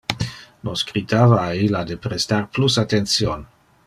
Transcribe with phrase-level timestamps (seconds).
[0.69, 3.45] Nos critava a illa de prestar plus attention.